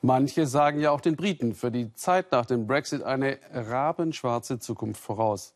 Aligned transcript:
Manche 0.00 0.46
sagen 0.46 0.80
ja 0.80 0.92
auch 0.92 1.00
den 1.00 1.16
Briten 1.16 1.54
für 1.54 1.70
die 1.70 1.92
Zeit 1.94 2.30
nach 2.30 2.46
dem 2.46 2.66
Brexit 2.66 3.02
eine 3.02 3.38
rabenschwarze 3.52 4.58
Zukunft 4.58 5.00
voraus. 5.00 5.54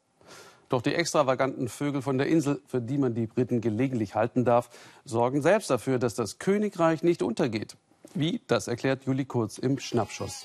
Doch 0.68 0.82
die 0.82 0.94
extravaganten 0.94 1.68
Vögel 1.68 2.02
von 2.02 2.18
der 2.18 2.26
Insel, 2.28 2.60
für 2.66 2.80
die 2.80 2.98
man 2.98 3.14
die 3.14 3.26
Briten 3.26 3.60
gelegentlich 3.60 4.14
halten 4.14 4.44
darf, 4.44 4.70
sorgen 5.04 5.42
selbst 5.42 5.70
dafür, 5.70 5.98
dass 5.98 6.14
das 6.14 6.38
Königreich 6.38 7.02
nicht 7.02 7.22
untergeht. 7.22 7.76
Wie, 8.14 8.40
das 8.46 8.68
erklärt 8.68 9.04
Juli 9.04 9.24
Kurz 9.26 9.58
im 9.58 9.78
Schnappschuss. 9.78 10.44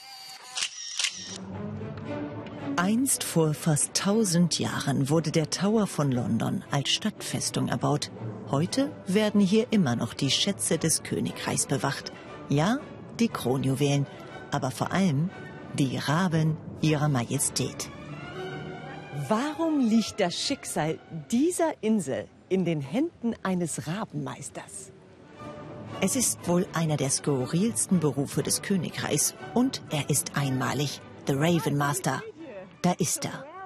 Einst 2.75 3.23
vor 3.23 3.53
fast 3.53 3.99
1000 3.99 4.59
Jahren 4.59 5.09
wurde 5.09 5.31
der 5.31 5.49
Tower 5.49 5.87
von 5.87 6.11
London 6.11 6.63
als 6.69 6.89
Stadtfestung 6.89 7.69
erbaut. 7.69 8.11
Heute 8.51 8.91
werden 9.07 9.41
hier 9.41 9.67
immer 9.71 9.95
noch 9.95 10.13
die 10.13 10.29
Schätze 10.29 10.77
des 10.77 11.03
Königreichs 11.03 11.65
bewacht. 11.65 12.11
Ja, 12.49 12.79
die 13.19 13.29
Kronjuwelen, 13.29 14.05
aber 14.51 14.71
vor 14.71 14.91
allem 14.91 15.29
die 15.73 15.97
Raben 15.97 16.57
ihrer 16.81 17.09
Majestät. 17.09 17.89
Warum 19.27 19.79
liegt 19.79 20.19
das 20.19 20.35
Schicksal 20.35 20.99
dieser 21.31 21.73
Insel 21.81 22.27
in 22.49 22.65
den 22.65 22.81
Händen 22.81 23.33
eines 23.43 23.87
Rabenmeisters? 23.87 24.91
Es 25.99 26.15
ist 26.15 26.47
wohl 26.47 26.67
einer 26.73 26.97
der 26.97 27.09
skurrilsten 27.09 27.99
Berufe 27.99 28.43
des 28.43 28.61
Königreichs 28.61 29.33
und 29.55 29.81
er 29.89 30.09
ist 30.09 30.37
einmalig. 30.37 31.01
The 31.25 31.33
Raven 31.33 31.75
Master. 31.75 32.21
Da 32.83 32.93
ist 32.93 33.25
er. 33.25 33.56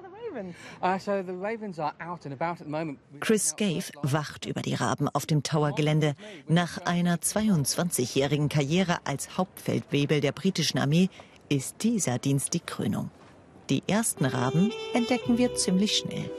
Chris 3.20 3.50
Scaife 3.50 3.92
wacht 4.02 4.46
über 4.46 4.62
die 4.62 4.74
Raben 4.74 5.10
auf 5.10 5.26
dem 5.26 5.44
Tower-Gelände. 5.44 6.16
Nach 6.48 6.78
einer 6.86 7.18
22-jährigen 7.18 8.50
Karriere 8.50 8.98
als 9.06 9.38
Hauptfeldwebel 9.38 10.22
der 10.22 10.32
britischen 10.32 10.80
Armee 10.80 11.10
ist 11.50 11.84
dieser 11.84 12.18
Dienst 12.18 12.54
die 12.54 12.60
Krönung. 12.60 13.12
Die 13.70 13.84
ersten 13.88 14.26
Raben 14.26 14.72
entdecken 14.94 15.38
wir 15.38 15.56
ziemlich 15.56 15.98
schnell. 15.98 16.30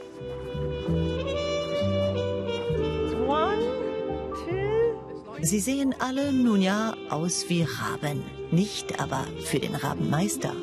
Sie 5.41 5.59
sehen 5.59 5.93
alle 5.99 6.31
nun 6.31 6.61
ja 6.61 6.95
aus 7.09 7.49
wie 7.49 7.63
Raben, 7.63 8.23
nicht 8.51 9.01
aber 9.01 9.25
für 9.43 9.59
den 9.59 9.75
Rabenmeister. 9.75 10.53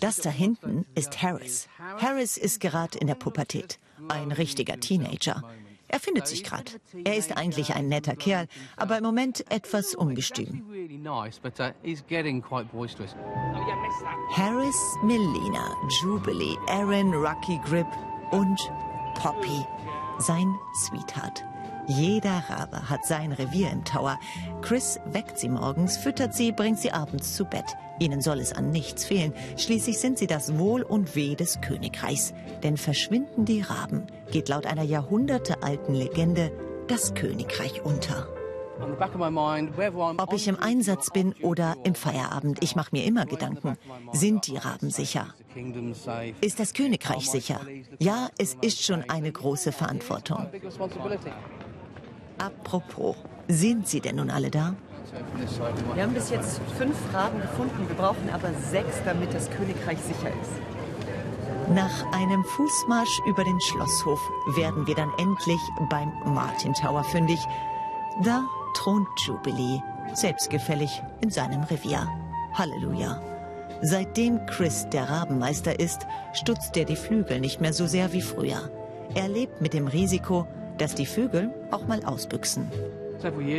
Das 0.00 0.16
da 0.16 0.30
hinten 0.30 0.84
ist 0.94 1.22
Harris. 1.22 1.68
Harris 1.98 2.36
ist 2.36 2.60
gerade 2.60 2.98
in 2.98 3.06
der 3.06 3.14
Pubertät. 3.14 3.78
Ein 4.08 4.32
richtiger 4.32 4.80
Teenager. 4.80 5.42
Er 5.92 6.00
findet 6.00 6.26
sich 6.26 6.42
gerade. 6.42 6.72
Er 7.04 7.16
ist 7.16 7.36
eigentlich 7.36 7.74
ein 7.74 7.88
netter 7.88 8.16
Kerl, 8.16 8.46
aber 8.76 8.96
im 8.96 9.04
Moment 9.04 9.44
etwas 9.50 9.94
ungestüm. 9.94 10.64
Harris, 14.34 14.96
Melina, 15.04 15.76
Jubilee, 16.00 16.56
Aaron, 16.68 17.12
Rocky 17.14 17.60
Grip 17.66 17.86
und 18.30 18.58
Poppy, 19.16 19.64
sein 20.18 20.54
Sweetheart. 20.74 21.44
Jeder 21.88 22.44
Rabe 22.48 22.88
hat 22.88 23.04
sein 23.04 23.32
Revier 23.32 23.70
im 23.70 23.84
Tower. 23.84 24.18
Chris 24.60 25.00
weckt 25.06 25.38
sie 25.38 25.48
morgens, 25.48 25.96
füttert 25.96 26.34
sie, 26.34 26.52
bringt 26.52 26.78
sie 26.78 26.92
abends 26.92 27.34
zu 27.34 27.44
Bett. 27.44 27.64
Ihnen 27.98 28.20
soll 28.20 28.38
es 28.38 28.52
an 28.52 28.70
nichts 28.70 29.04
fehlen. 29.04 29.32
Schließlich 29.56 29.98
sind 29.98 30.18
sie 30.18 30.26
das 30.26 30.58
Wohl 30.58 30.82
und 30.82 31.16
Weh 31.16 31.34
des 31.34 31.60
Königreichs. 31.60 32.34
Denn 32.62 32.76
verschwinden 32.76 33.44
die 33.44 33.62
Raben, 33.62 34.06
geht 34.30 34.48
laut 34.48 34.66
einer 34.66 34.82
jahrhundertealten 34.82 35.94
Legende 35.94 36.52
das 36.86 37.14
Königreich 37.14 37.82
unter. 37.84 38.28
Ob 40.18 40.32
ich 40.32 40.48
im 40.48 40.58
Einsatz 40.58 41.10
bin 41.10 41.34
oder 41.42 41.76
im 41.84 41.94
Feierabend, 41.94 42.62
ich 42.62 42.74
mache 42.74 42.88
mir 42.92 43.04
immer 43.04 43.26
Gedanken. 43.26 43.76
Sind 44.12 44.46
die 44.46 44.56
Raben 44.56 44.90
sicher? 44.90 45.34
Ist 46.40 46.58
das 46.58 46.74
Königreich 46.74 47.30
sicher? 47.30 47.60
Ja, 47.98 48.28
es 48.38 48.56
ist 48.60 48.82
schon 48.82 49.08
eine 49.08 49.30
große 49.30 49.72
Verantwortung. 49.72 50.46
Apropos, 52.38 53.16
sind 53.48 53.86
sie 53.88 54.00
denn 54.00 54.16
nun 54.16 54.30
alle 54.30 54.50
da? 54.50 54.74
Wir 55.94 56.02
haben 56.02 56.14
bis 56.14 56.30
jetzt 56.30 56.60
fünf 56.78 56.96
Raben 57.12 57.40
gefunden. 57.40 57.86
Wir 57.86 57.96
brauchen 57.96 58.30
aber 58.32 58.48
sechs, 58.70 58.96
damit 59.04 59.34
das 59.34 59.50
Königreich 59.50 59.98
sicher 59.98 60.28
ist. 60.28 60.52
Nach 61.74 62.12
einem 62.12 62.44
Fußmarsch 62.44 63.20
über 63.26 63.44
den 63.44 63.60
Schlosshof 63.60 64.20
werden 64.56 64.86
wir 64.86 64.94
dann 64.94 65.12
endlich 65.18 65.60
beim 65.90 66.12
Martin 66.24 66.74
Tower 66.74 67.04
fündig. 67.04 67.38
Da 68.24 68.44
thront 68.74 69.08
Jubilee, 69.18 69.80
selbstgefällig 70.14 71.02
in 71.20 71.30
seinem 71.30 71.62
Revier. 71.64 72.08
Halleluja. 72.54 73.20
Seitdem 73.82 74.44
Chris 74.46 74.86
der 74.90 75.08
Rabenmeister 75.08 75.78
ist, 75.78 76.06
stutzt 76.32 76.76
er 76.76 76.84
die 76.84 76.96
Flügel 76.96 77.40
nicht 77.40 77.60
mehr 77.60 77.72
so 77.72 77.86
sehr 77.86 78.12
wie 78.12 78.22
früher. 78.22 78.70
Er 79.14 79.28
lebt 79.28 79.60
mit 79.60 79.74
dem 79.74 79.88
Risiko, 79.88 80.46
dass 80.82 80.96
die 80.96 81.06
Vögel 81.06 81.54
auch 81.70 81.86
mal 81.86 82.04
ausbüchsen. 82.04 82.68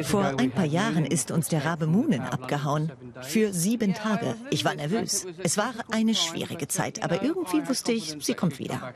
Vor 0.04 0.26
ein 0.38 0.52
paar 0.52 0.66
Jahren 0.66 1.06
ist 1.06 1.32
uns 1.32 1.48
der 1.48 1.64
Rabe 1.64 1.88
Moonen 1.88 2.20
abgehauen. 2.20 2.92
Für 3.22 3.54
sieben 3.54 3.94
Tage. 3.94 4.36
Ich 4.50 4.66
war 4.66 4.76
nervös. 4.76 5.26
Es 5.42 5.58
war 5.58 5.74
eine 5.90 6.16
schwierige 6.16 6.68
Zeit, 6.68 7.02
aber 7.02 7.24
irgendwie 7.24 7.66
wusste 7.66 7.94
ich, 7.94 8.18
sie 8.20 8.34
kommt 8.34 8.60
wieder. 8.60 8.94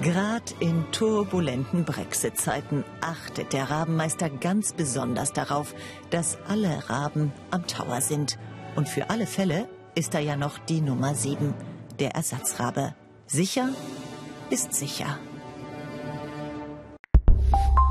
Gerade 0.00 0.54
in 0.60 0.84
turbulenten 0.92 1.84
Brexit-Zeiten 1.84 2.84
achtet 3.00 3.52
der 3.52 3.68
Rabenmeister 3.68 4.30
ganz 4.30 4.72
besonders 4.72 5.32
darauf, 5.32 5.74
dass 6.10 6.38
alle 6.48 6.88
Raben 6.88 7.32
am 7.50 7.66
Tower 7.66 8.00
sind. 8.00 8.38
Und 8.76 8.88
für 8.88 9.10
alle 9.10 9.26
Fälle 9.26 9.68
ist 9.96 10.14
da 10.14 10.20
ja 10.20 10.36
noch 10.36 10.58
die 10.58 10.82
Nummer 10.82 11.16
sieben, 11.16 11.52
der 11.98 12.14
Ersatzrabe. 12.14 12.94
Sicher 13.26 13.70
ist 14.50 14.72
sicher. 14.72 15.18
you 17.52 17.81